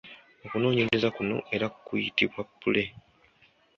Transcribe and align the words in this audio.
Okunoonyereza 0.45 1.07
kuno 1.15 1.37
era 1.55 1.65
kuyitibwa 1.85 2.41
pule, 2.59 2.83